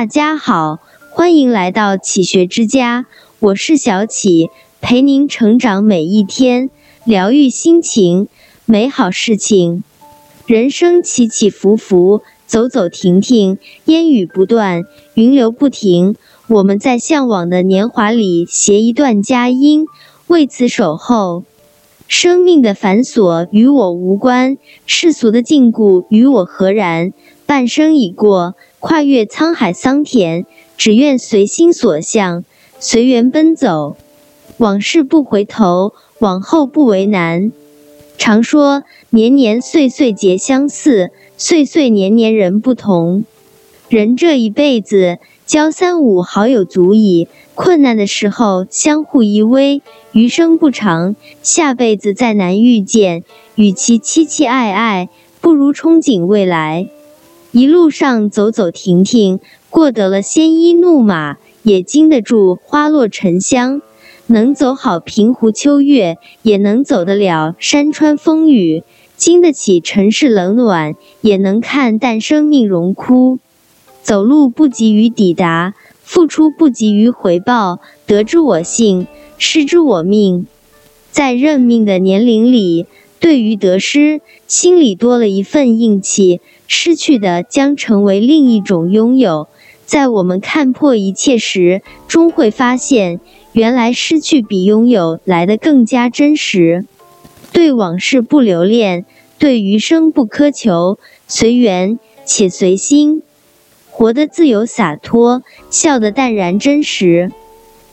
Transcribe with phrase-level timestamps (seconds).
[0.00, 0.78] 大家好，
[1.10, 3.04] 欢迎来到启学之家，
[3.38, 4.48] 我是小启，
[4.80, 6.70] 陪您成长每一天，
[7.04, 8.26] 疗愈心情，
[8.64, 9.84] 美好事情。
[10.46, 16.16] 人生起起伏伏，走走停停，烟雨不断，云流不停。
[16.48, 19.84] 我们在向往的年华里携一段佳音，
[20.28, 21.44] 为此守候。
[22.08, 24.56] 生命的繁琐与我无关，
[24.86, 27.12] 世俗的禁锢与我何然？
[27.44, 30.46] 半生已过，跨越沧海桑田，
[30.78, 32.44] 只愿随心所向，
[32.78, 33.96] 随缘奔走。
[34.56, 37.52] 往事不回头，往后不为难。
[38.16, 43.24] 常说年年岁岁皆相似，岁岁年年人不同。
[43.90, 47.28] 人这一辈子，交三五好友足矣。
[47.54, 53.24] 困难的时候相互依偎，余生不长，下辈子再难遇见。
[53.56, 55.10] 与其凄凄爱爱，
[55.42, 56.88] 不如憧憬未来。
[57.52, 59.40] 一路上走走停停，
[59.70, 63.82] 过得了鲜衣怒马，也经得住花落沉香。
[64.28, 68.84] 能走好平湖秋月，也能走得了山川风雨。
[69.16, 73.40] 经得起尘世冷暖，也能看淡生命荣枯。
[74.02, 77.80] 走路不急于抵达，付出不急于回报。
[78.06, 80.46] 得之我幸，失之我命。
[81.10, 82.86] 在认命的年龄里，
[83.20, 86.40] 对于得失，心里多了一份硬气。
[86.66, 89.48] 失去的将成为另一种拥有。
[89.84, 93.20] 在我们看破一切时，终会发现，
[93.52, 96.86] 原来失去比拥有来得更加真实。
[97.52, 99.04] 对往事不留恋，
[99.38, 103.22] 对余生不苛求，随缘且随心。
[103.90, 107.32] 活得自由洒脱，笑得淡然真实。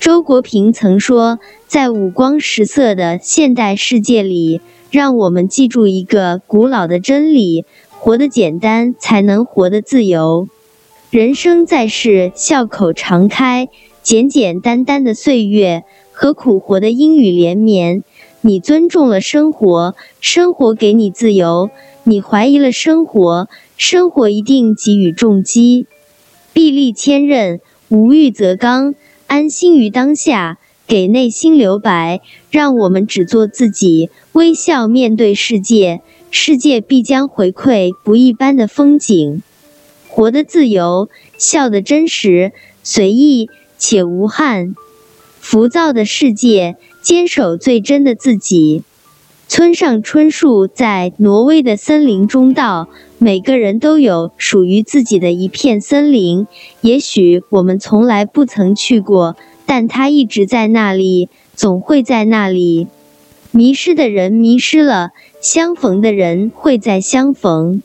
[0.00, 4.60] 周国平曾说，在五光十色的现代世界里，
[4.94, 10.46] 让我们记住一个古老的真理：活得简单，才能活得自由。
[11.10, 13.68] 人生在世，笑口常开，
[14.04, 18.04] 简简单单的岁月何苦活得阴雨连绵。
[18.40, 21.70] 你尊重了生活，生活给你自由；
[22.04, 25.88] 你怀疑了生活，生活一定给予重击。
[26.52, 28.94] 臂力千仞，无欲则刚，
[29.26, 39.42] 安心于当下，给内心留白，让我们只做自己，微笑面对世界，世界必将回馈不一般的风景。
[40.08, 41.08] 活得自由，
[41.38, 42.52] 笑得真实，
[42.82, 44.74] 随意且无憾。
[45.40, 48.82] 浮躁的世界，坚守最真的自己。
[49.46, 56.46] 村上春树在挪威的森林中道：“每个人都有属于自己的一片森林，
[56.80, 59.36] 也许我们从来不曾去过，
[59.66, 62.86] 但它一直在那里，总会在那里。
[63.50, 65.10] 迷失的人迷失了，
[65.40, 67.82] 相逢的人会再相逢。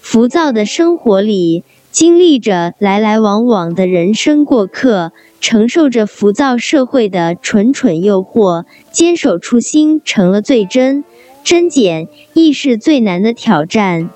[0.00, 11.02] 浮躁的生活里。”经历着来来往往的人生过客，承受着浮躁社会的蠢蠢诱惑，坚守初心成了最真。
[11.42, 14.10] 真简亦是最难的挑战。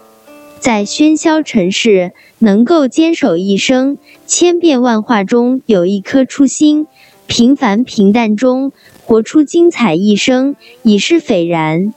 [0.62, 6.86] 在喧嚣尘世，能够坚守一生，千变万化中有一颗初心，
[7.26, 8.70] 平凡平淡中
[9.04, 11.92] 活出精彩一生，已是斐然。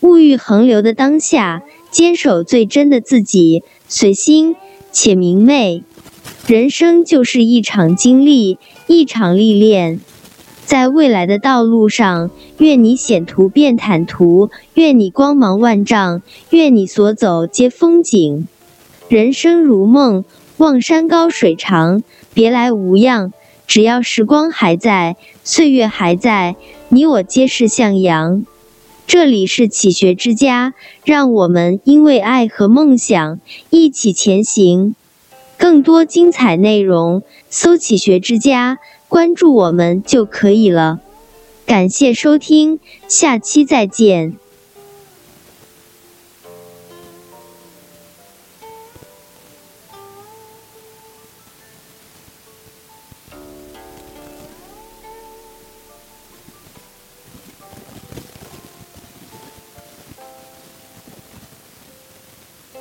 [0.00, 4.56] 物欲横流的当下，坚守最真的自己，随心。
[4.90, 5.84] 且明媚，
[6.46, 10.00] 人生就是一场经历，一场历练。
[10.68, 16.20] 在未来的道路上，愿你险途变坦途，愿你光芒万丈，
[16.50, 18.46] 愿你所走皆风景。
[19.08, 20.26] 人生如梦，
[20.58, 22.02] 望山高水长，
[22.34, 23.32] 别来无恙。
[23.66, 26.54] 只要时光还在，岁月还在，
[26.90, 28.44] 你我皆是向阳。
[29.06, 33.40] 这里是启学之家，让我们因为爱和梦想
[33.70, 34.94] 一起前行。
[35.56, 41.00] 更多精彩内容，搜“启学之家”，关注我们就可以了。
[41.66, 44.36] 感谢收听，下期再见。